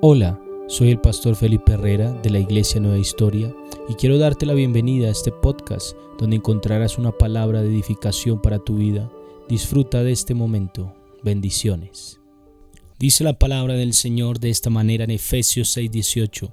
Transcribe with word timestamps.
Hola, 0.00 0.40
soy 0.68 0.90
el 0.90 1.00
pastor 1.00 1.34
Felipe 1.34 1.72
Herrera 1.72 2.12
de 2.12 2.30
la 2.30 2.38
Iglesia 2.38 2.80
Nueva 2.80 2.98
Historia 2.98 3.52
y 3.88 3.94
quiero 3.94 4.16
darte 4.16 4.46
la 4.46 4.54
bienvenida 4.54 5.08
a 5.08 5.10
este 5.10 5.32
podcast 5.32 5.96
donde 6.16 6.36
encontrarás 6.36 6.96
una 6.96 7.10
palabra 7.10 7.60
de 7.60 7.68
edificación 7.68 8.40
para 8.40 8.60
tu 8.60 8.76
vida. 8.76 9.10
Disfruta 9.48 10.04
de 10.04 10.12
este 10.12 10.34
momento. 10.34 10.94
Bendiciones. 11.24 12.20
Dice 13.00 13.24
la 13.24 13.36
palabra 13.38 13.74
del 13.74 13.94
Señor 13.94 14.38
de 14.38 14.50
esta 14.50 14.70
manera 14.70 15.02
en 15.04 15.10
Efesios 15.10 15.76
6:18. 15.76 16.52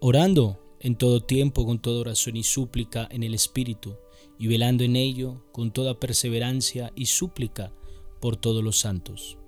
Orando 0.00 0.58
en 0.80 0.96
todo 0.96 1.22
tiempo 1.22 1.64
con 1.64 1.78
toda 1.78 2.00
oración 2.00 2.36
y 2.36 2.42
súplica 2.42 3.08
en 3.10 3.22
el 3.22 3.32
Espíritu 3.32 3.96
y 4.38 4.48
velando 4.48 4.84
en 4.84 4.96
ello 4.96 5.44
con 5.50 5.72
toda 5.72 5.98
perseverancia 5.98 6.92
y 6.94 7.06
súplica 7.06 7.72
por 8.20 8.36
todos 8.36 8.62
los 8.62 8.78
santos. 8.78 9.38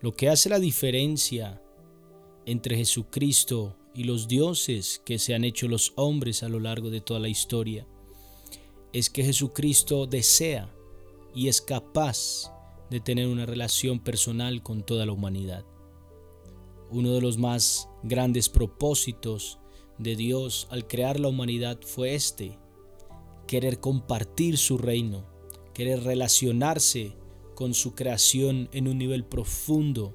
Lo 0.00 0.14
que 0.14 0.28
hace 0.28 0.48
la 0.48 0.60
diferencia 0.60 1.60
entre 2.46 2.76
Jesucristo 2.76 3.76
y 3.94 4.04
los 4.04 4.28
dioses 4.28 5.02
que 5.04 5.18
se 5.18 5.34
han 5.34 5.42
hecho 5.42 5.66
los 5.66 5.92
hombres 5.96 6.44
a 6.44 6.48
lo 6.48 6.60
largo 6.60 6.88
de 6.88 7.00
toda 7.00 7.18
la 7.18 7.28
historia 7.28 7.84
es 8.92 9.10
que 9.10 9.24
Jesucristo 9.24 10.06
desea 10.06 10.72
y 11.34 11.48
es 11.48 11.60
capaz 11.60 12.52
de 12.90 13.00
tener 13.00 13.26
una 13.26 13.44
relación 13.44 13.98
personal 13.98 14.62
con 14.62 14.84
toda 14.84 15.04
la 15.04 15.12
humanidad. 15.12 15.64
Uno 16.90 17.12
de 17.12 17.20
los 17.20 17.36
más 17.36 17.88
grandes 18.04 18.48
propósitos 18.48 19.58
de 19.98 20.14
Dios 20.14 20.68
al 20.70 20.86
crear 20.86 21.18
la 21.18 21.28
humanidad 21.28 21.80
fue 21.82 22.14
este, 22.14 22.56
querer 23.48 23.80
compartir 23.80 24.58
su 24.58 24.78
reino, 24.78 25.26
querer 25.74 26.04
relacionarse 26.04 27.16
con 27.58 27.74
su 27.74 27.96
creación 27.96 28.68
en 28.70 28.86
un 28.86 28.98
nivel 28.98 29.24
profundo, 29.24 30.14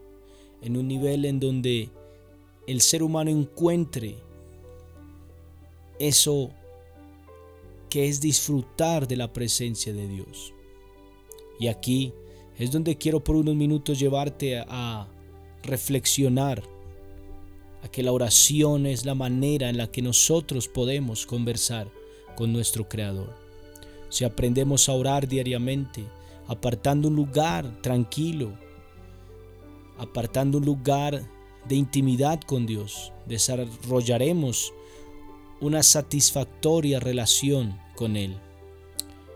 en 0.62 0.78
un 0.78 0.88
nivel 0.88 1.26
en 1.26 1.42
donde 1.42 1.90
el 2.68 2.80
ser 2.80 3.04
humano 3.04 3.32
encuentre 3.32 4.16
eso 6.00 6.52
que 7.90 8.08
es 8.08 8.22
disfrutar 8.22 9.10
de 9.10 9.18
la 9.18 9.34
presencia 9.34 9.92
de 9.92 10.08
Dios. 10.08 10.54
Y 11.60 11.68
aquí 11.68 12.14
es 12.58 12.72
donde 12.72 12.98
quiero 12.98 13.22
por 13.22 13.36
unos 13.36 13.56
minutos 13.56 14.00
llevarte 14.00 14.60
a, 14.60 15.10
reflexionar, 15.64 16.64
a 17.82 17.90
que 17.90 18.04
la 18.04 18.14
oración 18.14 18.86
es 18.86 19.04
la 19.04 19.16
manera 19.16 19.68
en 19.68 19.76
la 19.76 19.92
que 19.92 20.02
nosotros 20.02 20.70
podemos 20.70 21.26
conversar 21.26 21.92
con 22.38 22.54
nuestro 22.54 22.88
Creador. 22.88 23.36
Si 24.08 24.24
aprendemos 24.24 24.88
a 24.88 24.94
orar 24.94 25.28
diariamente, 25.28 26.06
apartando 26.48 27.08
un 27.08 27.16
lugar 27.16 27.82
tranquilo, 27.82 28.54
apartando 29.98 30.58
un 30.58 30.66
lugar 30.66 31.30
de 31.68 31.76
intimidad 31.76 32.42
con 32.42 32.66
Dios, 32.66 33.12
desarrollaremos 33.26 34.74
una 35.62 35.82
satisfactoria 35.84 37.00
relación 37.00 37.80
con 37.96 38.18
Él. 38.18 38.38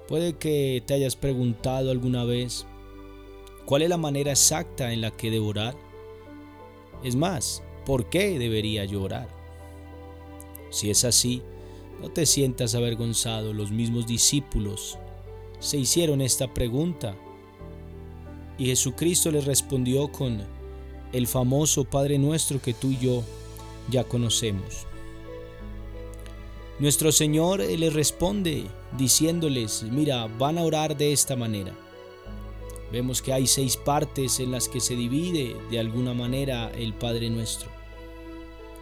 Puede 0.08 0.34
que 0.38 0.84
te 0.86 0.94
hayas 0.94 1.16
preguntado 1.16 1.92
alguna 1.92 2.24
vez 2.24 2.66
cuál 3.66 3.82
es 3.82 3.90
la 3.90 3.98
manera 3.98 4.32
exacta 4.32 4.92
en 4.92 5.02
la 5.02 5.12
que 5.12 5.32
debo 5.32 5.48
orar. 5.48 5.76
Es 7.04 7.16
más, 7.16 7.64
¿por 7.86 8.10
qué 8.10 8.40
debería 8.40 8.86
yo 8.86 9.04
orar? 9.04 9.30
Si 10.70 10.90
es 10.90 11.04
así, 11.04 11.42
no 12.02 12.10
te 12.10 12.26
sientas 12.26 12.76
avergonzado. 12.76 13.54
Los 13.54 13.72
mismos 13.72 14.08
discípulos 14.08 14.98
se 15.60 15.78
hicieron 15.78 16.22
esta 16.22 16.54
pregunta. 16.54 17.16
Y 18.58 18.66
Jesucristo 18.66 19.32
les 19.32 19.46
respondió 19.46 20.12
con 20.12 20.44
el 21.14 21.28
famoso 21.28 21.84
Padre 21.84 22.18
nuestro 22.18 22.62
que 22.62 22.74
tú 22.74 22.92
y 22.92 22.98
yo 22.98 23.24
ya 23.90 24.04
conocemos. 24.04 24.86
Nuestro 26.80 27.12
Señor 27.12 27.60
les 27.60 27.94
responde 27.94 28.66
diciéndoles, 28.98 29.84
mira, 29.84 30.28
van 30.28 30.58
a 30.58 30.64
orar 30.64 30.96
de 30.96 31.12
esta 31.12 31.36
manera. 31.36 31.74
Vemos 32.92 33.22
que 33.22 33.34
hay 33.34 33.48
seis 33.48 33.76
partes 33.78 34.40
en 34.40 34.52
las 34.52 34.70
que 34.70 34.80
se 34.80 34.96
divide 34.96 35.56
de 35.72 35.80
alguna 35.80 36.14
manera 36.14 36.72
el 36.72 36.94
Padre 36.94 37.30
nuestro. 37.30 37.70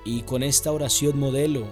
Y 0.04 0.22
con 0.22 0.44
esta 0.44 0.72
oración 0.72 1.18
modelo, 1.18 1.66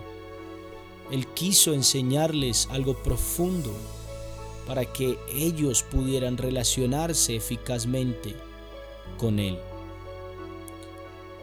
Él 1.12 1.28
quiso 1.28 1.74
enseñarles 1.74 2.68
algo 2.72 2.96
profundo 2.96 3.74
para 4.66 4.86
que 4.86 5.18
ellos 5.34 5.84
pudieran 5.84 6.38
relacionarse 6.38 7.36
eficazmente 7.36 8.36
con 9.18 9.40
Él. 9.40 9.58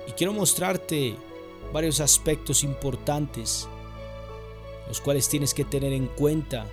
Y 0.09 0.13
quiero 0.13 0.33
mostrarte 0.33 1.17
varios 1.73 2.01
aspectos 2.01 2.65
importantes, 2.65 3.69
los 4.89 5.01
cuales 5.01 5.29
tienes 5.29 5.55
que 5.55 5.65
tener 5.65 5.93
en 5.93 6.07
cuenta 6.07 6.67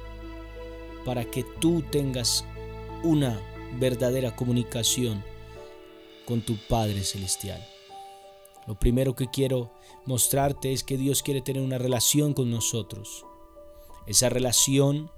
para 1.05 1.25
que 1.25 1.43
tú 1.43 1.83
tengas 1.83 2.45
una 3.03 3.39
verdadera 3.79 4.35
comunicación 4.35 5.23
con 6.25 6.41
tu 6.41 6.57
Padre 6.67 7.03
Celestial. 7.03 7.65
Lo 8.65 8.77
primero 8.77 9.15
que 9.15 9.27
quiero 9.27 9.71
mostrarte 10.05 10.73
es 10.73 10.83
que 10.83 10.97
Dios 10.97 11.23
quiere 11.23 11.41
tener 11.41 11.61
una 11.61 11.77
relación 11.77 12.33
con 12.33 12.51
nosotros. 12.51 13.25
Esa 14.07 14.29
relación 14.29 15.09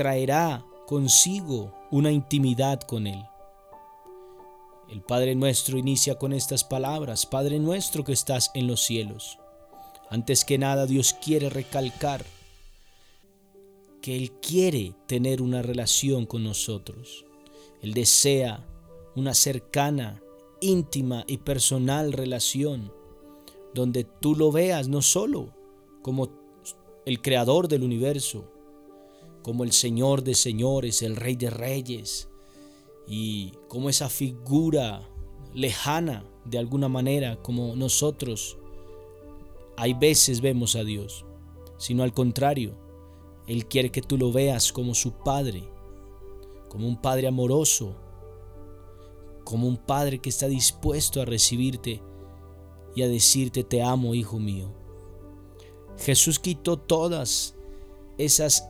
traerá 0.00 0.64
consigo 0.86 1.74
una 1.90 2.10
intimidad 2.10 2.80
con 2.80 3.06
Él. 3.06 3.22
El 4.88 5.02
Padre 5.02 5.34
nuestro 5.34 5.76
inicia 5.76 6.14
con 6.14 6.32
estas 6.32 6.64
palabras, 6.64 7.26
Padre 7.26 7.58
nuestro 7.58 8.02
que 8.02 8.14
estás 8.14 8.50
en 8.54 8.66
los 8.66 8.80
cielos. 8.80 9.38
Antes 10.08 10.46
que 10.46 10.56
nada 10.56 10.86
Dios 10.86 11.14
quiere 11.22 11.50
recalcar 11.50 12.24
que 14.00 14.16
Él 14.16 14.32
quiere 14.40 14.94
tener 15.06 15.42
una 15.42 15.60
relación 15.60 16.24
con 16.24 16.44
nosotros. 16.44 17.26
Él 17.82 17.92
desea 17.92 18.66
una 19.16 19.34
cercana, 19.34 20.22
íntima 20.62 21.24
y 21.26 21.36
personal 21.36 22.14
relación, 22.14 22.90
donde 23.74 24.04
tú 24.04 24.34
lo 24.34 24.50
veas 24.50 24.88
no 24.88 25.02
solo 25.02 25.54
como 26.00 26.30
el 27.04 27.20
creador 27.20 27.68
del 27.68 27.82
universo, 27.82 28.50
como 29.42 29.64
el 29.64 29.72
Señor 29.72 30.22
de 30.22 30.34
señores, 30.34 31.02
el 31.02 31.16
Rey 31.16 31.36
de 31.36 31.50
reyes, 31.50 32.28
y 33.06 33.52
como 33.68 33.88
esa 33.88 34.08
figura 34.08 35.08
lejana 35.52 36.24
de 36.44 36.58
alguna 36.58 36.88
manera, 36.88 37.40
como 37.42 37.74
nosotros 37.76 38.56
hay 39.76 39.94
veces 39.94 40.40
vemos 40.40 40.76
a 40.76 40.84
Dios, 40.84 41.24
sino 41.78 42.02
al 42.02 42.12
contrario, 42.12 42.76
Él 43.46 43.66
quiere 43.66 43.90
que 43.90 44.02
tú 44.02 44.18
lo 44.18 44.30
veas 44.30 44.72
como 44.72 44.94
su 44.94 45.12
Padre, 45.12 45.68
como 46.68 46.86
un 46.86 47.00
Padre 47.00 47.26
amoroso, 47.26 47.96
como 49.44 49.66
un 49.66 49.78
Padre 49.78 50.18
que 50.20 50.28
está 50.28 50.46
dispuesto 50.48 51.20
a 51.20 51.24
recibirte 51.24 52.02
y 52.94 53.02
a 53.02 53.08
decirte 53.08 53.64
te 53.64 53.82
amo, 53.82 54.14
hijo 54.14 54.38
mío. 54.38 54.72
Jesús 55.98 56.38
quitó 56.38 56.76
todas 56.78 57.56
esas 58.18 58.68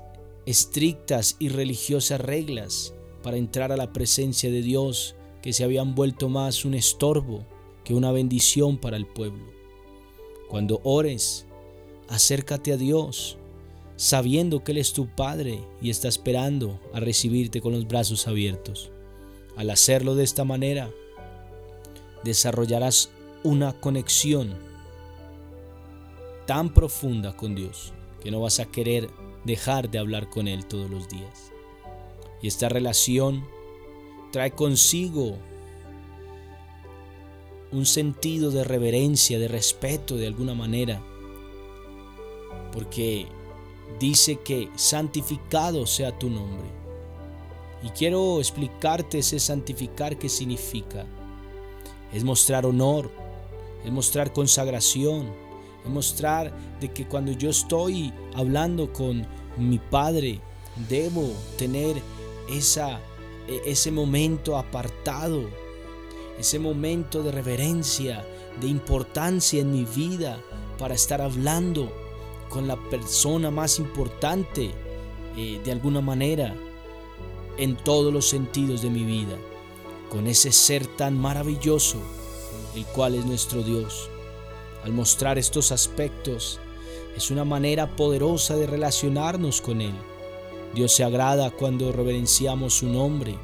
estrictas 0.50 1.37
y 1.38 1.49
religiosas 1.49 2.21
reglas 2.21 2.94
para 3.22 3.37
entrar 3.37 3.72
a 3.72 3.77
la 3.77 3.93
presencia 3.93 4.50
de 4.50 4.62
Dios 4.62 5.15
que 5.43 5.53
se 5.53 5.65
habían 5.65 5.94
vuelto 5.94 6.28
más 6.28 6.65
un 6.65 6.75
estorbo 6.75 7.47
que 7.84 7.94
una 7.94 8.12
bendición 8.12 8.78
para 8.78 8.97
el 8.97 9.06
pueblo. 9.06 9.44
Cuando 10.49 10.81
ores, 10.83 11.47
acércate 12.09 12.72
a 12.72 12.77
Dios, 12.77 13.39
sabiendo 13.97 14.65
que 14.65 14.72
Él 14.72 14.78
es 14.78 14.93
tu 14.93 15.06
Padre 15.06 15.60
y 15.81 15.91
está 15.91 16.09
esperando 16.09 16.81
a 16.93 17.00
recibirte 17.00 17.60
con 17.60 17.72
los 17.72 17.87
brazos 17.87 18.27
abiertos. 18.27 18.91
Al 19.56 19.71
hacerlo 19.71 20.15
de 20.15 20.25
esta 20.25 20.44
manera, 20.44 20.91
desarrollarás 22.25 23.10
una 23.44 23.72
conexión 23.81 24.54
tan 26.47 26.74
profunda 26.74 27.36
con 27.36 27.54
Dios 27.54 27.92
que 28.22 28.30
no 28.30 28.41
vas 28.41 28.59
a 28.59 28.66
querer 28.66 29.09
dejar 29.45 29.91
de 29.91 29.98
hablar 29.98 30.28
con 30.28 30.48
Él 30.48 30.66
todos 30.66 30.91
los 30.91 31.09
días. 31.09 31.53
Y 32.42 32.48
esta 32.48 32.69
relación 32.69 33.47
trae 34.33 34.53
consigo 34.53 35.37
un 37.72 37.87
sentido 37.87 38.51
de 38.51 38.65
reverencia, 38.65 39.39
de 39.39 39.48
respeto 39.48 40.16
de 40.16 40.27
alguna 40.27 40.54
manera, 40.54 41.03
porque 42.72 43.27
dice 43.98 44.37
que 44.37 44.69
santificado 44.77 45.86
sea 45.86 46.19
tu 46.19 46.31
nombre. 46.31 46.69
Y 47.83 47.89
quiero 47.91 48.39
explicarte 48.39 49.19
ese 49.19 49.41
santificar 49.41 50.19
qué 50.19 50.28
significa. 50.28 51.07
Es 52.13 52.25
mostrar 52.25 52.66
honor, 52.66 53.10
es 53.84 53.93
mostrar 53.93 54.33
consagración, 54.33 55.33
mostrar 55.86 56.53
de 56.80 56.92
que 56.92 57.06
cuando 57.06 57.32
yo 57.32 57.50
estoy 57.50 58.12
hablando 58.34 58.92
con 58.92 59.27
mi 59.56 59.78
Padre, 59.78 60.41
debo 60.88 61.32
tener 61.59 62.00
esa, 62.48 63.00
e, 63.48 63.60
ese 63.66 63.91
momento 63.91 64.56
apartado 64.56 65.48
ese 66.41 66.59
momento 66.59 67.22
de 67.22 67.32
reverencia, 67.32 68.24
de 68.60 68.66
importancia 68.66 69.60
en 69.60 69.71
mi 69.71 69.84
vida 69.84 70.41
para 70.78 70.94
estar 70.94 71.21
hablando 71.21 71.92
con 72.48 72.66
la 72.66 72.76
persona 72.88 73.50
más 73.50 73.78
importante 73.78 74.71
eh, 75.36 75.60
de 75.62 75.72
alguna 75.72 76.00
manera 76.00 76.56
en 77.59 77.76
todos 77.76 78.12
los 78.12 78.26
sentidos 78.26 78.80
de 78.80 78.88
mi 78.88 79.04
vida, 79.04 79.36
con 80.09 80.26
ese 80.26 80.50
ser 80.50 80.86
tan 80.86 81.16
maravilloso, 81.16 81.98
el 82.74 82.86
cual 82.86 83.15
es 83.15 83.26
nuestro 83.26 83.62
Dios. 83.62 84.09
Al 84.84 84.92
mostrar 84.92 85.38
estos 85.38 85.72
aspectos, 85.72 86.59
es 87.16 87.30
una 87.30 87.44
manera 87.44 87.97
poderosa 87.97 88.56
de 88.56 88.66
relacionarnos 88.66 89.60
con 89.60 89.80
Él. 89.80 89.94
Dios 90.74 90.92
se 90.92 91.04
agrada 91.04 91.50
cuando 91.50 91.92
reverenciamos 91.92 92.74
su 92.74 92.86
nombre. 92.86 93.38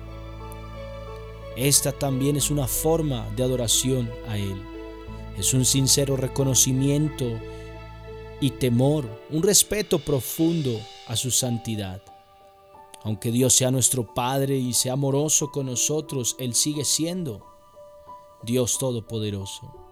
Esta 1.56 1.92
también 1.92 2.36
es 2.36 2.50
una 2.50 2.66
forma 2.66 3.28
de 3.36 3.42
adoración 3.42 4.10
a 4.28 4.38
Él. 4.38 4.62
Es 5.36 5.52
un 5.52 5.64
sincero 5.64 6.16
reconocimiento 6.16 7.24
y 8.40 8.50
temor, 8.50 9.04
un 9.30 9.42
respeto 9.42 9.98
profundo 9.98 10.78
a 11.06 11.16
su 11.16 11.30
santidad. 11.30 12.02
Aunque 13.02 13.30
Dios 13.30 13.54
sea 13.54 13.70
nuestro 13.70 14.14
Padre 14.14 14.56
y 14.56 14.72
sea 14.72 14.94
amoroso 14.94 15.50
con 15.50 15.66
nosotros, 15.66 16.36
Él 16.38 16.54
sigue 16.54 16.84
siendo 16.84 17.44
Dios 18.42 18.78
Todopoderoso. 18.78 19.85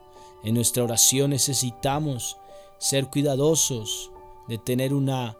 En 0.45 0.55
nuestra 0.55 0.85
oración 0.85 1.31
necesitamos 1.31 2.37
ser 2.79 3.07
cuidadosos 3.07 4.11
de 4.47 4.59
tener 4.59 4.93
una 4.93 5.39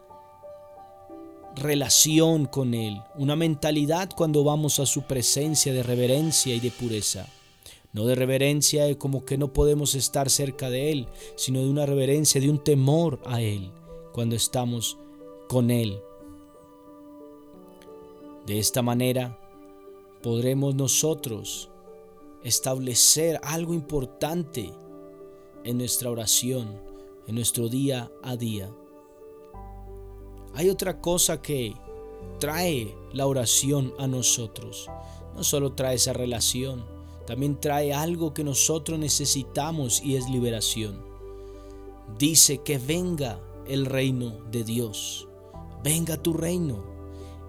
relación 1.55 2.45
con 2.45 2.73
Él, 2.73 3.01
una 3.15 3.35
mentalidad 3.35 4.09
cuando 4.15 4.43
vamos 4.43 4.79
a 4.79 4.85
su 4.85 5.03
presencia 5.03 5.73
de 5.73 5.83
reverencia 5.83 6.55
y 6.55 6.59
de 6.59 6.71
pureza. 6.71 7.27
No 7.93 8.05
de 8.05 8.15
reverencia 8.15 8.93
como 8.97 9.23
que 9.23 9.37
no 9.37 9.53
podemos 9.53 9.95
estar 9.95 10.29
cerca 10.29 10.69
de 10.69 10.91
Él, 10.91 11.07
sino 11.37 11.61
de 11.61 11.69
una 11.69 11.85
reverencia, 11.85 12.41
de 12.41 12.49
un 12.49 12.61
temor 12.61 13.21
a 13.25 13.41
Él 13.41 13.71
cuando 14.11 14.35
estamos 14.35 14.97
con 15.47 15.71
Él. 15.71 15.99
De 18.45 18.59
esta 18.59 18.81
manera 18.81 19.39
podremos 20.21 20.75
nosotros 20.75 21.69
establecer 22.43 23.39
algo 23.43 23.73
importante 23.73 24.73
en 25.65 25.79
nuestra 25.79 26.11
oración, 26.11 26.79
en 27.27 27.35
nuestro 27.35 27.67
día 27.67 28.11
a 28.23 28.37
día. 28.37 28.71
Hay 30.53 30.69
otra 30.69 31.01
cosa 31.01 31.41
que 31.41 31.73
trae 32.39 32.95
la 33.11 33.25
oración 33.25 33.93
a 33.97 34.07
nosotros. 34.07 34.87
No 35.35 35.43
solo 35.43 35.73
trae 35.73 35.95
esa 35.95 36.13
relación, 36.13 36.85
también 37.25 37.59
trae 37.59 37.93
algo 37.93 38.33
que 38.33 38.43
nosotros 38.43 38.99
necesitamos 38.99 40.01
y 40.03 40.15
es 40.15 40.29
liberación. 40.29 41.03
Dice 42.17 42.59
que 42.59 42.77
venga 42.77 43.41
el 43.67 43.87
reino 43.87 44.37
de 44.51 44.63
Dios. 44.63 45.27
Venga 45.83 46.21
tu 46.21 46.33
reino. 46.33 46.85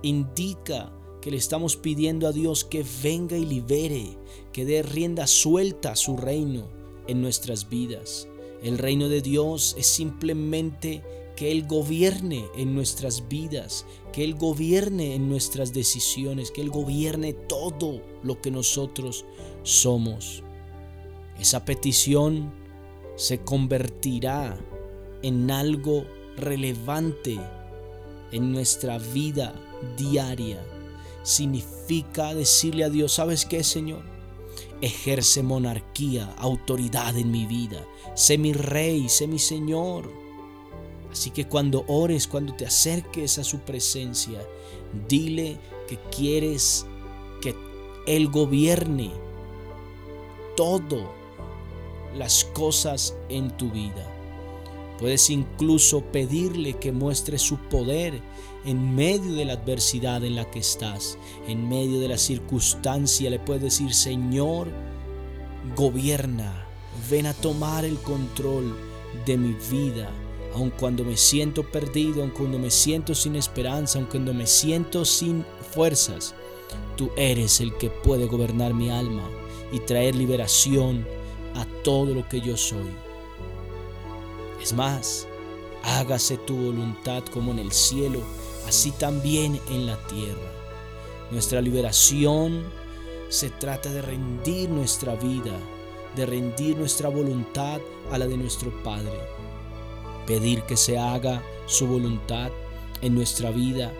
Indica 0.02 0.90
que 1.20 1.30
le 1.30 1.36
estamos 1.36 1.76
pidiendo 1.76 2.26
a 2.26 2.32
Dios 2.32 2.64
que 2.64 2.84
venga 3.02 3.36
y 3.36 3.44
libere, 3.44 4.16
que 4.52 4.64
dé 4.64 4.82
rienda 4.82 5.26
suelta 5.26 5.92
a 5.92 5.96
su 5.96 6.16
reino 6.16 6.76
en 7.08 7.22
nuestras 7.22 7.68
vidas. 7.68 8.28
El 8.62 8.78
reino 8.78 9.08
de 9.08 9.20
Dios 9.20 9.74
es 9.78 9.86
simplemente 9.86 11.02
que 11.36 11.52
Él 11.52 11.66
gobierne 11.66 12.46
en 12.56 12.74
nuestras 12.74 13.28
vidas, 13.28 13.84
que 14.12 14.24
Él 14.24 14.34
gobierne 14.34 15.14
en 15.14 15.28
nuestras 15.28 15.72
decisiones, 15.72 16.50
que 16.50 16.62
Él 16.62 16.70
gobierne 16.70 17.34
todo 17.34 18.02
lo 18.22 18.40
que 18.40 18.50
nosotros 18.50 19.24
somos. 19.62 20.42
Esa 21.38 21.64
petición 21.64 22.52
se 23.16 23.38
convertirá 23.38 24.58
en 25.22 25.50
algo 25.50 26.06
relevante 26.36 27.38
en 28.32 28.52
nuestra 28.52 28.98
vida 28.98 29.54
diaria. 29.96 30.64
Significa 31.22 32.34
decirle 32.34 32.84
a 32.84 32.90
Dios, 32.90 33.12
¿sabes 33.12 33.44
qué, 33.44 33.62
Señor? 33.62 34.15
Ejerce 34.80 35.42
monarquía, 35.42 36.34
autoridad 36.38 37.16
en 37.16 37.30
mi 37.30 37.46
vida. 37.46 37.84
Sé 38.14 38.38
mi 38.38 38.52
rey, 38.52 39.08
sé 39.08 39.26
mi 39.26 39.38
Señor 39.38 40.26
Así 41.16 41.30
que 41.30 41.46
cuando 41.46 41.82
ores, 41.88 42.26
cuando 42.26 42.54
te 42.54 42.66
acerques 42.66 43.38
a 43.38 43.44
su 43.44 43.60
presencia, 43.60 44.38
dile 45.08 45.58
que 45.88 45.98
quieres 46.14 46.86
que 47.40 47.54
Él 48.06 48.28
gobierne 48.28 49.10
todo 50.58 51.10
las 52.14 52.44
cosas 52.44 53.16
en 53.30 53.50
tu 53.56 53.70
vida. 53.70 54.06
Puedes 54.98 55.30
incluso 55.30 56.02
pedirle 56.02 56.74
que 56.74 56.92
muestre 56.92 57.38
su 57.38 57.56
poder 57.70 58.20
en 58.66 58.94
medio 58.94 59.32
de 59.32 59.44
la 59.44 59.54
adversidad 59.54 60.24
en 60.24 60.36
la 60.36 60.50
que 60.50 60.58
estás, 60.58 61.18
en 61.48 61.68
medio 61.68 62.00
de 62.00 62.08
la 62.08 62.18
circunstancia. 62.18 63.30
Le 63.30 63.38
puedes 63.38 63.62
decir, 63.62 63.94
Señor, 63.94 64.68
gobierna, 65.74 66.66
ven 67.10 67.26
a 67.26 67.34
tomar 67.34 67.84
el 67.84 67.98
control 67.98 68.76
de 69.24 69.36
mi 69.36 69.56
vida 69.70 70.10
aun 70.56 70.70
cuando 70.70 71.04
me 71.04 71.16
siento 71.18 71.62
perdido, 71.62 72.22
aun 72.22 72.30
cuando 72.30 72.58
me 72.58 72.70
siento 72.70 73.14
sin 73.14 73.36
esperanza, 73.36 73.98
aun 73.98 74.06
cuando 74.06 74.32
me 74.32 74.46
siento 74.46 75.04
sin 75.04 75.44
fuerzas, 75.70 76.34
tú 76.96 77.10
eres 77.16 77.60
el 77.60 77.76
que 77.76 77.90
puede 77.90 78.26
gobernar 78.26 78.72
mi 78.72 78.88
alma 78.88 79.28
y 79.70 79.80
traer 79.80 80.14
liberación 80.14 81.06
a 81.54 81.66
todo 81.82 82.14
lo 82.14 82.26
que 82.26 82.40
yo 82.40 82.56
soy. 82.56 82.88
Es 84.62 84.72
más, 84.72 85.28
hágase 85.82 86.38
tu 86.38 86.56
voluntad 86.56 87.22
como 87.24 87.52
en 87.52 87.58
el 87.58 87.72
cielo, 87.72 88.20
así 88.66 88.92
también 88.92 89.60
en 89.70 89.86
la 89.86 89.96
tierra. 90.06 90.52
Nuestra 91.30 91.60
liberación 91.60 92.64
se 93.28 93.50
trata 93.50 93.90
de 93.90 94.02
rendir 94.02 94.68
nuestra 94.68 95.16
vida, 95.16 95.58
de 96.14 96.26
rendir 96.26 96.76
nuestra 96.76 97.08
voluntad 97.08 97.80
a 98.12 98.18
la 98.18 98.26
de 98.26 98.36
nuestro 98.36 98.70
Padre 98.82 99.36
pedir 100.26 100.62
que 100.62 100.76
se 100.76 100.98
haga 100.98 101.42
su 101.66 101.86
voluntad 101.86 102.50
en 103.00 103.14
nuestra 103.14 103.50
vida 103.50 103.92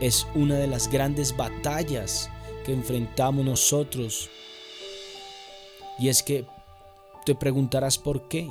es 0.00 0.26
una 0.34 0.56
de 0.56 0.66
las 0.66 0.88
grandes 0.90 1.36
batallas 1.36 2.30
que 2.64 2.72
enfrentamos 2.72 3.44
nosotros. 3.44 4.30
Y 5.98 6.08
es 6.08 6.22
que 6.22 6.46
te 7.24 7.34
preguntarás 7.34 7.98
por 7.98 8.26
qué. 8.28 8.48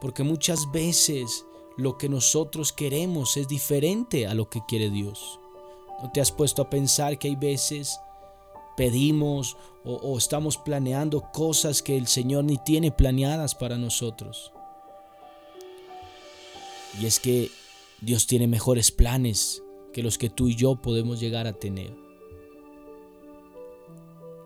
Porque 0.00 0.22
muchas 0.22 0.70
veces 0.72 1.45
lo 1.76 1.98
que 1.98 2.08
nosotros 2.08 2.72
queremos 2.72 3.36
es 3.36 3.48
diferente 3.48 4.26
a 4.26 4.34
lo 4.34 4.48
que 4.48 4.62
quiere 4.66 4.90
Dios. 4.90 5.38
¿No 6.02 6.10
te 6.12 6.20
has 6.20 6.32
puesto 6.32 6.62
a 6.62 6.70
pensar 6.70 7.18
que 7.18 7.28
hay 7.28 7.36
veces 7.36 8.00
pedimos 8.76 9.56
o, 9.84 9.94
o 9.94 10.18
estamos 10.18 10.58
planeando 10.58 11.30
cosas 11.32 11.82
que 11.82 11.96
el 11.96 12.06
Señor 12.06 12.44
ni 12.44 12.58
tiene 12.58 12.92
planeadas 12.92 13.54
para 13.54 13.76
nosotros? 13.78 14.52
Y 17.00 17.06
es 17.06 17.20
que 17.20 17.50
Dios 18.00 18.26
tiene 18.26 18.46
mejores 18.46 18.90
planes 18.90 19.62
que 19.92 20.02
los 20.02 20.18
que 20.18 20.30
tú 20.30 20.48
y 20.48 20.54
yo 20.54 20.76
podemos 20.76 21.20
llegar 21.20 21.46
a 21.46 21.54
tener. 21.54 21.94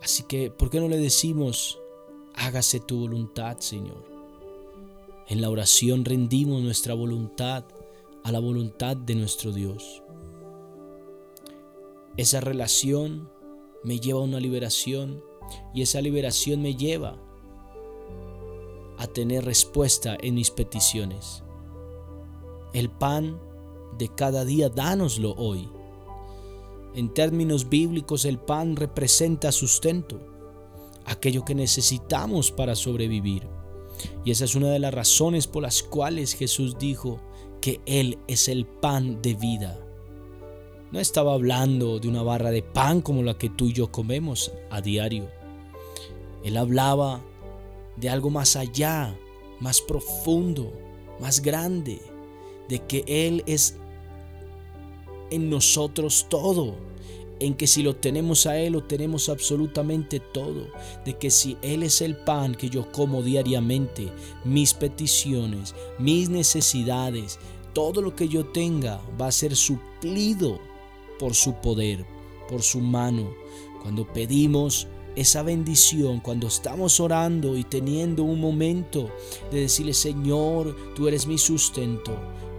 Así 0.02 0.22
que, 0.24 0.50
¿por 0.50 0.70
qué 0.70 0.80
no 0.80 0.88
le 0.88 0.96
decimos, 0.96 1.78
hágase 2.34 2.80
tu 2.80 3.00
voluntad, 3.00 3.58
Señor? 3.58 4.09
En 5.30 5.40
la 5.40 5.48
oración 5.48 6.04
rendimos 6.04 6.60
nuestra 6.60 6.92
voluntad 6.92 7.64
a 8.24 8.32
la 8.32 8.40
voluntad 8.40 8.96
de 8.96 9.14
nuestro 9.14 9.52
Dios. 9.52 10.02
Esa 12.16 12.40
relación 12.40 13.30
me 13.84 14.00
lleva 14.00 14.18
a 14.18 14.24
una 14.24 14.40
liberación 14.40 15.22
y 15.72 15.82
esa 15.82 16.00
liberación 16.00 16.62
me 16.62 16.74
lleva 16.74 17.16
a 18.98 19.06
tener 19.06 19.44
respuesta 19.44 20.18
en 20.20 20.34
mis 20.34 20.50
peticiones. 20.50 21.44
El 22.72 22.90
pan 22.90 23.40
de 23.98 24.08
cada 24.08 24.44
día, 24.44 24.68
dánoslo 24.68 25.34
hoy. 25.36 25.68
En 26.96 27.14
términos 27.14 27.68
bíblicos, 27.68 28.24
el 28.24 28.40
pan 28.40 28.74
representa 28.74 29.52
sustento, 29.52 30.20
aquello 31.04 31.44
que 31.44 31.54
necesitamos 31.54 32.50
para 32.50 32.74
sobrevivir. 32.74 33.59
Y 34.24 34.30
esa 34.30 34.44
es 34.44 34.54
una 34.54 34.70
de 34.70 34.78
las 34.78 34.94
razones 34.94 35.46
por 35.46 35.62
las 35.62 35.82
cuales 35.82 36.34
Jesús 36.34 36.78
dijo 36.78 37.20
que 37.60 37.80
Él 37.86 38.18
es 38.26 38.48
el 38.48 38.66
pan 38.66 39.22
de 39.22 39.34
vida. 39.34 39.78
No 40.92 40.98
estaba 40.98 41.34
hablando 41.34 42.00
de 42.00 42.08
una 42.08 42.22
barra 42.22 42.50
de 42.50 42.62
pan 42.62 43.00
como 43.00 43.22
la 43.22 43.38
que 43.38 43.48
tú 43.48 43.66
y 43.66 43.72
yo 43.72 43.92
comemos 43.92 44.52
a 44.70 44.80
diario. 44.80 45.28
Él 46.42 46.56
hablaba 46.56 47.22
de 47.96 48.08
algo 48.08 48.30
más 48.30 48.56
allá, 48.56 49.16
más 49.60 49.80
profundo, 49.80 50.72
más 51.20 51.40
grande 51.40 52.00
de 52.68 52.78
que 52.86 53.04
Él 53.06 53.42
es 53.46 53.76
en 55.30 55.50
nosotros 55.50 56.26
todo. 56.28 56.74
En 57.40 57.54
que 57.54 57.66
si 57.66 57.82
lo 57.82 57.96
tenemos 57.96 58.46
a 58.46 58.58
Él, 58.58 58.74
lo 58.74 58.84
tenemos 58.84 59.30
absolutamente 59.30 60.20
todo, 60.20 60.68
de 61.04 61.14
que 61.14 61.30
si 61.30 61.56
Él 61.62 61.82
es 61.82 62.02
el 62.02 62.16
pan 62.16 62.54
que 62.54 62.68
yo 62.68 62.92
como 62.92 63.22
diariamente, 63.22 64.12
mis 64.44 64.74
peticiones, 64.74 65.74
mis 65.98 66.28
necesidades, 66.28 67.38
todo 67.72 68.02
lo 68.02 68.14
que 68.14 68.28
yo 68.28 68.44
tenga 68.46 69.00
va 69.20 69.28
a 69.28 69.32
ser 69.32 69.56
suplido 69.56 70.60
por 71.18 71.34
su 71.34 71.54
poder, 71.54 72.04
por 72.48 72.62
su 72.62 72.80
mano. 72.80 73.30
Cuando 73.82 74.06
pedimos 74.06 74.86
esa 75.16 75.42
bendición, 75.42 76.20
cuando 76.20 76.46
estamos 76.46 77.00
orando 77.00 77.56
y 77.56 77.64
teniendo 77.64 78.22
un 78.22 78.38
momento 78.38 79.10
de 79.50 79.60
decirle, 79.60 79.94
Señor, 79.94 80.76
tú 80.94 81.08
eres 81.08 81.26
mi 81.26 81.38
sustento, 81.38 82.12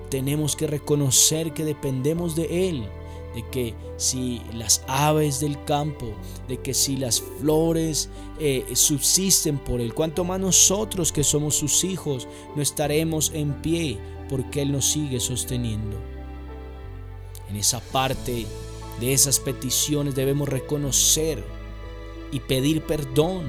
tenemos 0.10 0.56
que 0.56 0.66
reconocer 0.66 1.54
que 1.54 1.64
dependemos 1.64 2.36
de 2.36 2.70
Él 2.70 2.90
de 3.36 3.48
que 3.50 3.74
si 3.98 4.42
las 4.54 4.84
aves 4.88 5.40
del 5.40 5.64
campo, 5.64 6.14
de 6.48 6.58
que 6.58 6.74
si 6.74 6.98
las 6.98 7.22
flores 7.22 8.10
eh, 8.40 8.66
subsisten 8.74 9.58
por 9.58 9.80
Él, 9.80 9.94
cuanto 9.94 10.24
más 10.24 10.40
nosotros 10.40 11.12
que 11.12 11.24
somos 11.24 11.56
sus 11.56 11.84
hijos 11.84 12.28
no 12.56 12.62
estaremos 12.62 13.32
en 13.34 13.54
pie 13.62 14.00
porque 14.30 14.62
Él 14.62 14.72
nos 14.72 14.86
sigue 14.86 15.20
sosteniendo. 15.20 15.98
En 17.50 17.56
esa 17.56 17.80
parte 17.80 18.46
de 19.00 19.14
esas 19.14 19.40
peticiones 19.40 20.16
debemos 20.16 20.48
reconocer 20.48 21.44
y 22.32 22.40
pedir 22.40 22.82
perdón. 22.84 23.44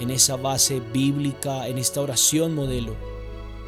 En 0.00 0.10
esa 0.10 0.36
base 0.36 0.80
bíblica, 0.80 1.66
en 1.66 1.76
esta 1.76 2.00
oración 2.00 2.54
modelo, 2.54 2.94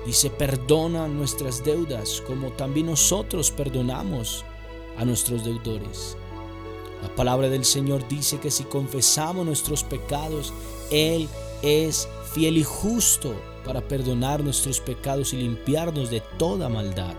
dice, 0.06 0.30
perdona 0.30 1.08
nuestras 1.08 1.64
deudas 1.64 2.22
como 2.24 2.52
también 2.52 2.86
nosotros 2.86 3.50
perdonamos 3.50 4.44
a 5.00 5.04
nuestros 5.04 5.44
deudores. 5.44 6.16
La 7.02 7.08
palabra 7.16 7.48
del 7.48 7.64
Señor 7.64 8.06
dice 8.06 8.38
que 8.38 8.50
si 8.50 8.64
confesamos 8.64 9.46
nuestros 9.46 9.82
pecados, 9.82 10.52
Él 10.90 11.28
es 11.62 12.06
fiel 12.32 12.58
y 12.58 12.64
justo 12.64 13.34
para 13.64 13.80
perdonar 13.80 14.44
nuestros 14.44 14.78
pecados 14.80 15.32
y 15.32 15.38
limpiarnos 15.38 16.10
de 16.10 16.20
toda 16.38 16.68
maldad. 16.68 17.14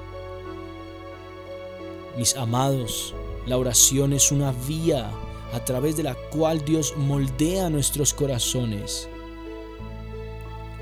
Mis 2.18 2.36
amados, 2.36 3.16
la 3.48 3.58
oración 3.58 4.14
es 4.14 4.32
una 4.32 4.52
vía 4.68 5.10
a 5.52 5.66
través 5.66 5.98
de 5.98 6.04
la 6.04 6.16
cual 6.30 6.64
Dios 6.64 6.94
moldea 6.96 7.70
nuestros 7.70 8.14
corazones 8.14 9.10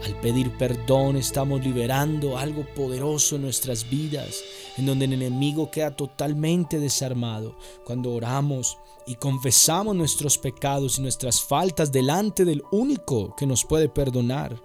al 0.03 0.15
pedir 0.22 0.58
perdón 0.58 1.18
estamos 1.18 1.63
liberando 1.63 2.38
algo 2.38 2.65
poderoso 2.75 3.36
en 3.36 3.44
nuestras 3.44 3.89
vidas, 3.89 4.41
en 4.77 4.86
donde 4.86 5.06
el 5.06 5.13
enemigo 5.13 5.70
queda 5.70 5.96
totalmente 5.96 6.79
desarmado. 6.79 7.56
Cuando 7.86 8.13
oramos 8.13 8.77
y 9.06 9.15
confesamos 9.15 9.96
nuestros 9.96 10.38
pecados 10.38 10.98
y 10.98 11.01
nuestras 11.01 11.41
faltas 11.41 11.91
delante 11.91 12.46
del 12.46 12.63
único 12.72 13.36
que 13.36 13.46
nos 13.46 13.65
puede 13.65 13.89
perdonar. 13.89 14.62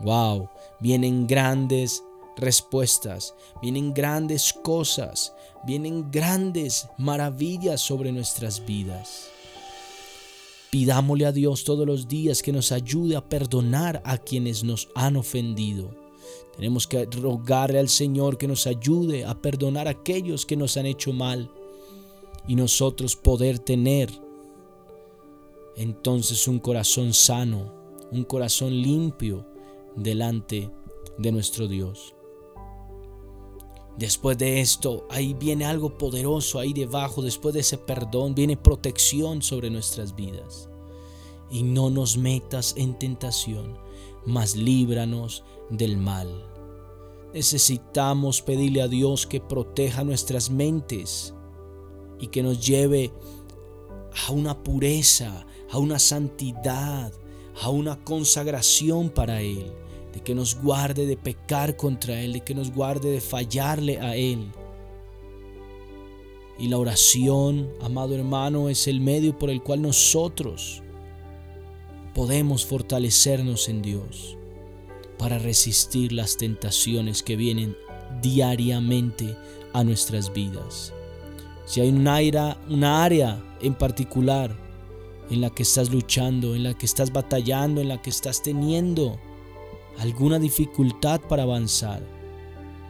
Wow, 0.00 0.48
vienen 0.80 1.26
grandes 1.26 2.02
respuestas, 2.36 3.34
vienen 3.62 3.94
grandes 3.94 4.52
cosas, 4.52 5.34
vienen 5.64 6.10
grandes 6.10 6.88
maravillas 6.98 7.80
sobre 7.80 8.12
nuestras 8.12 8.64
vidas. 8.64 9.33
Pidámosle 10.74 11.26
a 11.26 11.30
Dios 11.30 11.62
todos 11.62 11.86
los 11.86 12.08
días 12.08 12.42
que 12.42 12.50
nos 12.50 12.72
ayude 12.72 13.14
a 13.14 13.28
perdonar 13.28 14.02
a 14.04 14.18
quienes 14.18 14.64
nos 14.64 14.88
han 14.96 15.14
ofendido. 15.14 15.94
Tenemos 16.56 16.88
que 16.88 17.04
rogarle 17.04 17.78
al 17.78 17.88
Señor 17.88 18.36
que 18.36 18.48
nos 18.48 18.66
ayude 18.66 19.24
a 19.24 19.40
perdonar 19.40 19.86
a 19.86 19.92
aquellos 19.92 20.44
que 20.44 20.56
nos 20.56 20.76
han 20.76 20.86
hecho 20.86 21.12
mal 21.12 21.48
y 22.48 22.56
nosotros 22.56 23.14
poder 23.14 23.60
tener 23.60 24.10
entonces 25.76 26.48
un 26.48 26.58
corazón 26.58 27.14
sano, 27.14 27.72
un 28.10 28.24
corazón 28.24 28.72
limpio 28.72 29.46
delante 29.94 30.72
de 31.18 31.30
nuestro 31.30 31.68
Dios. 31.68 32.16
Después 33.98 34.36
de 34.38 34.60
esto, 34.60 35.06
ahí 35.08 35.34
viene 35.34 35.64
algo 35.64 35.96
poderoso, 35.96 36.58
ahí 36.58 36.72
debajo, 36.72 37.22
después 37.22 37.54
de 37.54 37.60
ese 37.60 37.78
perdón, 37.78 38.34
viene 38.34 38.56
protección 38.56 39.40
sobre 39.40 39.70
nuestras 39.70 40.16
vidas. 40.16 40.68
Y 41.50 41.62
no 41.62 41.90
nos 41.90 42.16
metas 42.16 42.74
en 42.76 42.98
tentación, 42.98 43.78
mas 44.26 44.56
líbranos 44.56 45.44
del 45.70 45.96
mal. 45.96 46.28
Necesitamos 47.32 48.42
pedirle 48.42 48.82
a 48.82 48.88
Dios 48.88 49.26
que 49.26 49.40
proteja 49.40 50.02
nuestras 50.02 50.50
mentes 50.50 51.32
y 52.18 52.28
que 52.28 52.42
nos 52.42 52.66
lleve 52.66 53.12
a 54.26 54.32
una 54.32 54.62
pureza, 54.62 55.46
a 55.70 55.78
una 55.78 56.00
santidad, 56.00 57.12
a 57.60 57.70
una 57.70 58.02
consagración 58.02 59.10
para 59.10 59.40
Él 59.40 59.72
de 60.14 60.20
que 60.20 60.34
nos 60.34 60.54
guarde 60.62 61.06
de 61.06 61.16
pecar 61.16 61.76
contra 61.76 62.20
Él, 62.20 62.34
de 62.34 62.40
que 62.40 62.54
nos 62.54 62.70
guarde 62.70 63.10
de 63.10 63.20
fallarle 63.20 63.98
a 63.98 64.14
Él. 64.14 64.52
Y 66.56 66.68
la 66.68 66.78
oración, 66.78 67.68
amado 67.82 68.14
hermano, 68.14 68.68
es 68.68 68.86
el 68.86 69.00
medio 69.00 69.36
por 69.36 69.50
el 69.50 69.60
cual 69.60 69.82
nosotros 69.82 70.82
podemos 72.14 72.64
fortalecernos 72.64 73.68
en 73.68 73.82
Dios 73.82 74.38
para 75.18 75.38
resistir 75.38 76.12
las 76.12 76.36
tentaciones 76.36 77.24
que 77.24 77.34
vienen 77.34 77.76
diariamente 78.22 79.36
a 79.72 79.82
nuestras 79.82 80.32
vidas. 80.32 80.92
Si 81.66 81.80
hay 81.80 81.88
un 81.88 82.06
área, 82.06 82.56
una 82.68 83.02
área 83.02 83.42
en 83.60 83.74
particular 83.74 84.56
en 85.28 85.40
la 85.40 85.50
que 85.50 85.64
estás 85.64 85.90
luchando, 85.90 86.54
en 86.54 86.62
la 86.62 86.74
que 86.74 86.86
estás 86.86 87.12
batallando, 87.12 87.80
en 87.80 87.88
la 87.88 88.00
que 88.00 88.10
estás 88.10 88.42
teniendo 88.42 89.18
alguna 89.98 90.38
dificultad 90.38 91.20
para 91.20 91.44
avanzar, 91.44 92.02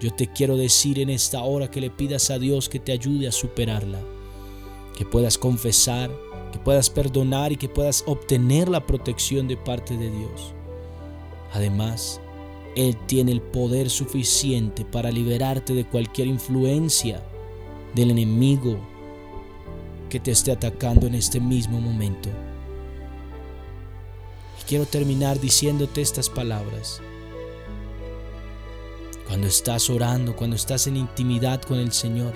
yo 0.01 0.11
te 0.11 0.27
quiero 0.27 0.57
decir 0.57 0.99
en 0.99 1.09
esta 1.09 1.43
hora 1.45 1.71
que 1.71 1.81
le 1.81 1.91
pidas 1.91 2.31
a 2.31 2.39
Dios 2.39 2.69
que 2.69 2.79
te 2.79 2.93
ayude 2.93 3.29
a 3.29 3.33
superarla, 3.33 4.01
que 4.97 5.05
puedas 5.05 5.39
confesar, 5.39 6.11
que 6.53 6.59
puedas 6.59 6.91
perdonar 6.91 7.53
y 7.53 7.57
que 7.57 7.69
puedas 7.69 8.05
obtener 8.07 8.69
la 8.69 8.87
protección 8.87 9.49
de 9.49 9.57
parte 9.57 9.97
de 9.97 10.11
Dios. 10.11 10.55
Además, 11.53 12.21
Él 12.77 12.97
tiene 13.07 13.33
el 13.33 13.41
poder 13.41 13.89
suficiente 13.89 14.85
para 14.85 15.11
liberarte 15.11 15.73
de 15.73 15.87
cualquier 15.87 16.29
influencia 16.29 17.23
del 17.95 18.11
enemigo 18.11 18.77
que 20.11 20.21
te 20.21 20.33
esté 20.33 20.53
atacando 20.53 21.07
en 21.07 21.15
este 21.15 21.41
mismo 21.41 21.81
momento. 21.81 22.29
Quiero 24.67 24.87
terminar 24.87 25.41
diciéndote 25.41 26.01
estas 26.01 26.31
palabras. 26.31 27.03
Cuando 29.29 29.47
estás 29.47 29.91
orando, 29.91 30.35
cuando 30.35 30.57
estás 30.57 30.87
en 30.87 30.97
intimidad 30.97 31.61
con 31.61 31.79
el 31.79 31.93
Señor, 31.93 32.33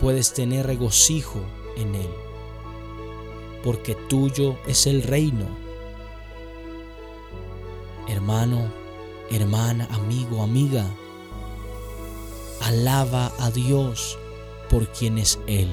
puedes 0.00 0.32
tener 0.32 0.66
regocijo 0.66 1.40
en 1.76 1.94
Él, 1.96 2.08
porque 3.62 3.94
tuyo 3.94 4.56
es 4.66 4.86
el 4.86 5.02
reino. 5.02 5.46
Hermano, 8.08 8.72
hermana, 9.30 9.88
amigo, 9.90 10.42
amiga, 10.42 10.86
alaba 12.62 13.32
a 13.38 13.50
Dios 13.50 14.18
por 14.70 14.88
quien 14.92 15.18
es 15.18 15.38
Él. 15.46 15.68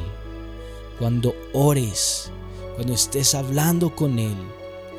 Cuando 0.99 1.33
ores, 1.53 2.29
cuando 2.75 2.93
estés 2.93 3.35
hablando 3.35 3.95
con 3.95 4.19
Él, 4.19 4.35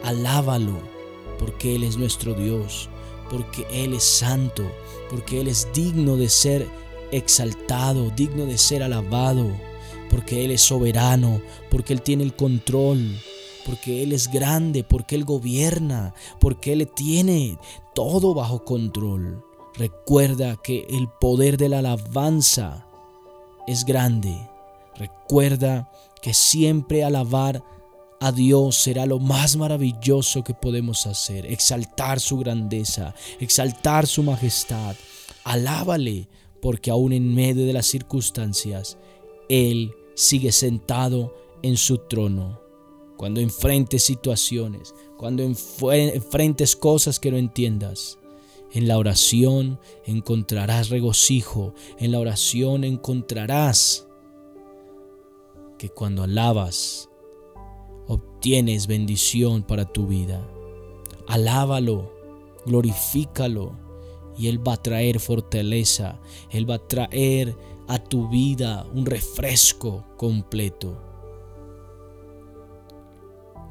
Alábalo, 0.04 0.78
porque 1.38 1.74
Él 1.74 1.82
es 1.82 1.96
nuestro 1.96 2.34
Dios, 2.34 2.88
porque 3.30 3.66
Él 3.70 3.94
es 3.94 4.04
santo, 4.04 4.62
porque 5.10 5.40
Él 5.40 5.48
es 5.48 5.68
digno 5.74 6.16
de 6.16 6.28
ser 6.28 6.68
exaltado, 7.10 8.10
digno 8.10 8.46
de 8.46 8.58
ser 8.58 8.82
alabado, 8.82 9.50
porque 10.10 10.44
Él 10.44 10.50
es 10.50 10.62
soberano, 10.62 11.40
porque 11.70 11.92
Él 11.92 12.02
tiene 12.02 12.22
el 12.22 12.36
control, 12.36 13.18
porque 13.64 14.02
Él 14.02 14.12
es 14.12 14.30
grande, 14.30 14.84
porque 14.84 15.14
Él 15.14 15.24
gobierna, 15.24 16.14
porque 16.38 16.72
Él 16.72 16.88
tiene 16.88 17.58
todo 17.94 18.34
bajo 18.34 18.64
control. 18.64 19.44
Recuerda 19.74 20.56
que 20.62 20.86
el 20.90 21.08
poder 21.08 21.56
de 21.56 21.68
la 21.68 21.78
alabanza 21.78 22.86
es 23.66 23.84
grande. 23.84 24.48
Recuerda 24.96 25.90
que 26.22 26.32
siempre 26.32 27.02
alabar 27.02 27.64
a 28.24 28.32
Dios 28.32 28.76
será 28.76 29.04
lo 29.04 29.18
más 29.18 29.54
maravilloso 29.56 30.42
que 30.42 30.54
podemos 30.54 31.06
hacer, 31.06 31.44
exaltar 31.44 32.20
su 32.20 32.38
grandeza, 32.38 33.14
exaltar 33.38 34.06
su 34.06 34.22
majestad. 34.22 34.96
Alábale, 35.44 36.26
porque 36.62 36.90
aún 36.90 37.12
en 37.12 37.34
medio 37.34 37.66
de 37.66 37.74
las 37.74 37.84
circunstancias, 37.84 38.96
Él 39.50 39.92
sigue 40.14 40.52
sentado 40.52 41.36
en 41.62 41.76
su 41.76 41.98
trono. 41.98 42.62
Cuando 43.18 43.42
enfrentes 43.42 44.04
situaciones, 44.04 44.94
cuando 45.18 45.42
enfrentes 45.42 46.76
cosas 46.76 47.20
que 47.20 47.30
no 47.30 47.36
entiendas, 47.36 48.18
en 48.72 48.88
la 48.88 48.96
oración 48.96 49.78
encontrarás 50.06 50.88
regocijo, 50.88 51.74
en 51.98 52.12
la 52.12 52.20
oración 52.20 52.84
encontrarás 52.84 54.06
que 55.76 55.90
cuando 55.90 56.22
alabas, 56.22 57.10
obtienes 58.06 58.86
bendición 58.86 59.62
para 59.62 59.84
tu 59.84 60.06
vida. 60.06 60.46
Alábalo, 61.26 62.12
glorifícalo 62.66 63.72
y 64.36 64.48
Él 64.48 64.66
va 64.66 64.74
a 64.74 64.82
traer 64.82 65.20
fortaleza, 65.20 66.20
Él 66.50 66.68
va 66.68 66.76
a 66.76 66.86
traer 66.86 67.56
a 67.86 67.98
tu 67.98 68.28
vida 68.28 68.86
un 68.94 69.06
refresco 69.06 70.04
completo. 70.16 70.96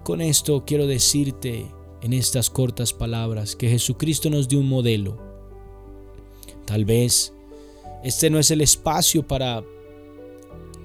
Con 0.04 0.22
esto 0.22 0.64
quiero 0.66 0.86
decirte 0.86 1.72
en 2.02 2.14
estas 2.14 2.50
cortas 2.50 2.94
palabras 2.94 3.56
que 3.56 3.70
Jesucristo 3.70 4.30
nos 4.30 4.48
dio 4.48 4.60
un 4.60 4.68
modelo. 4.68 5.18
Tal 6.66 6.86
vez 6.86 7.34
este 8.04 8.30
no 8.30 8.38
es 8.38 8.52
el 8.52 8.62
espacio 8.62 9.26
para 9.26 9.64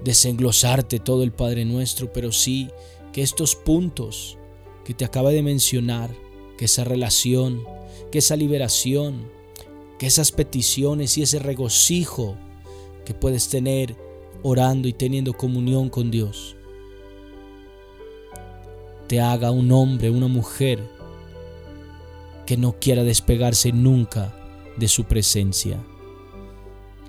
desenglosarte 0.05 1.01
todo 1.01 1.25
el 1.25 1.33
Padre 1.33 1.65
nuestro, 1.65 2.13
pero 2.13 2.31
sí 2.31 2.69
que 3.13 3.23
estos 3.23 3.55
puntos 3.55 4.39
que 4.85 4.95
te 4.95 5.05
acaba 5.05 5.31
de 5.31 5.43
mencionar, 5.43 6.11
que 6.57 6.65
esa 6.67 6.85
relación, 6.85 7.63
que 8.11 8.19
esa 8.19 8.37
liberación, 8.37 9.31
que 9.99 10.07
esas 10.07 10.33
peticiones 10.33 11.19
y 11.19 11.23
ese 11.23 11.39
regocijo 11.39 12.37
que 13.05 13.15
puedes 13.15 13.49
tener 13.49 13.97
orando 14.43 14.89
y 14.89 14.93
teniendo 14.93 15.33
comunión 15.33 15.89
con 15.89 16.11
Dios, 16.11 16.57
te 19.09 19.21
haga 19.21 19.51
un 19.51 19.73
hombre, 19.73 20.11
una 20.11 20.29
mujer 20.29 20.83
que 22.47 22.57
no 22.57 22.79
quiera 22.79 23.05
despegarse 23.05 23.73
nunca 23.73 24.35
de 24.77 24.89
su 24.89 25.05
presencia. 25.05 25.79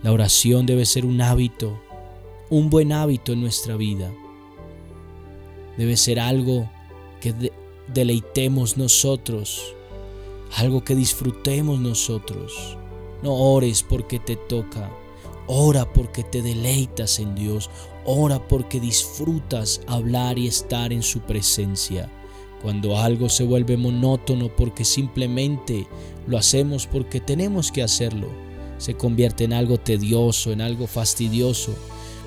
La 0.01 0.11
oración 0.11 0.65
debe 0.65 0.85
ser 0.85 1.05
un 1.05 1.21
hábito, 1.21 1.79
un 2.49 2.69
buen 2.69 2.91
hábito 2.91 3.33
en 3.33 3.41
nuestra 3.41 3.75
vida. 3.75 4.11
Debe 5.79 5.95
ser 5.95 6.19
algo 6.19 6.69
que 7.21 7.53
deleitemos 7.87 8.75
nosotros, 8.75 9.73
algo 10.57 10.83
que 10.83 10.93
disfrutemos 10.93 11.79
nosotros. 11.79 12.77
No 13.23 13.33
ores 13.33 13.81
porque 13.81 14.19
te 14.19 14.35
toca, 14.35 14.91
ora 15.47 15.89
porque 15.93 16.23
te 16.23 16.41
deleitas 16.41 17.19
en 17.19 17.33
Dios, 17.33 17.69
ora 18.03 18.45
porque 18.45 18.81
disfrutas 18.81 19.79
hablar 19.87 20.37
y 20.37 20.47
estar 20.47 20.91
en 20.91 21.01
su 21.01 21.21
presencia. 21.21 22.11
Cuando 22.61 22.97
algo 22.97 23.29
se 23.29 23.45
vuelve 23.45 23.77
monótono 23.77 24.53
porque 24.53 24.83
simplemente 24.83 25.87
lo 26.27 26.37
hacemos 26.37 26.87
porque 26.87 27.21
tenemos 27.21 27.71
que 27.71 27.83
hacerlo, 27.83 28.27
se 28.79 28.95
convierte 28.95 29.45
en 29.45 29.53
algo 29.53 29.77
tedioso, 29.77 30.51
en 30.51 30.59
algo 30.59 30.87
fastidioso. 30.87 31.73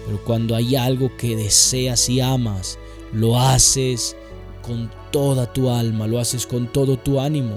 Pero 0.06 0.24
cuando 0.24 0.56
hay 0.56 0.74
algo 0.74 1.14
que 1.18 1.36
deseas 1.36 2.08
y 2.08 2.22
amas, 2.22 2.78
lo 3.12 3.38
haces 3.38 4.16
con 4.62 4.90
toda 5.10 5.52
tu 5.52 5.70
alma, 5.70 6.06
lo 6.06 6.18
haces 6.18 6.46
con 6.46 6.66
todo 6.66 6.96
tu 6.96 7.20
ánimo. 7.20 7.56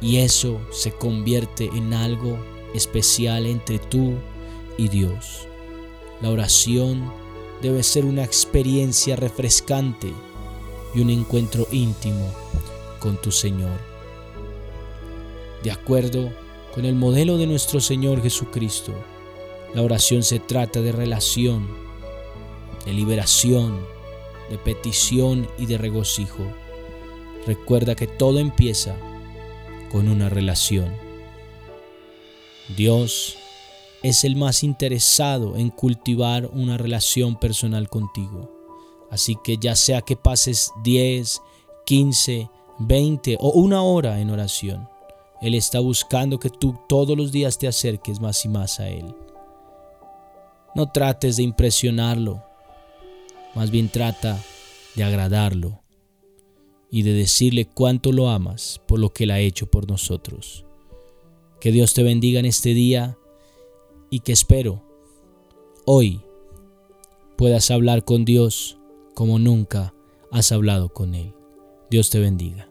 Y 0.00 0.18
eso 0.18 0.60
se 0.72 0.92
convierte 0.92 1.70
en 1.74 1.92
algo 1.92 2.38
especial 2.74 3.46
entre 3.46 3.78
tú 3.78 4.14
y 4.78 4.88
Dios. 4.88 5.46
La 6.22 6.30
oración 6.30 7.12
debe 7.62 7.82
ser 7.82 8.04
una 8.04 8.24
experiencia 8.24 9.16
refrescante 9.16 10.12
y 10.94 11.00
un 11.00 11.10
encuentro 11.10 11.66
íntimo 11.70 12.26
con 12.98 13.20
tu 13.20 13.30
Señor. 13.30 13.78
De 15.62 15.70
acuerdo 15.70 16.30
con 16.74 16.84
el 16.84 16.94
modelo 16.94 17.36
de 17.36 17.46
nuestro 17.46 17.80
Señor 17.80 18.22
Jesucristo. 18.22 18.92
La 19.74 19.82
oración 19.82 20.22
se 20.22 20.38
trata 20.38 20.80
de 20.80 20.92
relación, 20.92 21.68
de 22.84 22.92
liberación, 22.92 23.78
de 24.50 24.58
petición 24.58 25.48
y 25.58 25.66
de 25.66 25.78
regocijo. 25.78 26.44
Recuerda 27.46 27.94
que 27.94 28.06
todo 28.06 28.38
empieza 28.38 28.96
con 29.90 30.08
una 30.08 30.28
relación. 30.28 30.92
Dios 32.76 33.38
es 34.02 34.24
el 34.24 34.36
más 34.36 34.62
interesado 34.62 35.56
en 35.56 35.70
cultivar 35.70 36.50
una 36.52 36.76
relación 36.76 37.36
personal 37.36 37.88
contigo. 37.88 38.50
Así 39.10 39.36
que 39.42 39.56
ya 39.56 39.74
sea 39.74 40.02
que 40.02 40.16
pases 40.16 40.70
10, 40.84 41.40
15, 41.84 42.50
20 42.78 43.36
o 43.40 43.50
una 43.52 43.82
hora 43.82 44.20
en 44.20 44.30
oración, 44.30 44.88
él 45.40 45.54
está 45.54 45.80
buscando 45.80 46.38
que 46.38 46.50
tú 46.50 46.78
todos 46.86 47.16
los 47.16 47.32
días 47.32 47.58
te 47.58 47.66
acerques 47.66 48.20
más 48.20 48.44
y 48.44 48.48
más 48.48 48.78
a 48.78 48.88
Él. 48.88 49.14
No 50.74 50.92
trates 50.92 51.38
de 51.38 51.42
impresionarlo, 51.42 52.44
más 53.54 53.70
bien 53.70 53.88
trata 53.88 54.42
de 54.94 55.04
agradarlo 55.04 55.82
y 56.90 57.02
de 57.02 57.12
decirle 57.12 57.66
cuánto 57.66 58.12
lo 58.12 58.28
amas 58.28 58.80
por 58.86 58.98
lo 58.98 59.12
que 59.12 59.24
Él 59.24 59.30
ha 59.30 59.40
hecho 59.40 59.70
por 59.70 59.88
nosotros. 59.88 60.64
Que 61.60 61.72
Dios 61.72 61.94
te 61.94 62.02
bendiga 62.02 62.40
en 62.40 62.46
este 62.46 62.74
día 62.74 63.16
y 64.10 64.20
que 64.20 64.32
espero 64.32 64.82
hoy 65.84 66.22
puedas 67.36 67.70
hablar 67.70 68.04
con 68.04 68.24
Dios 68.24 68.78
como 69.14 69.38
nunca 69.38 69.94
has 70.32 70.52
hablado 70.52 70.88
con 70.88 71.14
Él. 71.14 71.32
Dios 71.90 72.10
te 72.10 72.18
bendiga. 72.18 72.69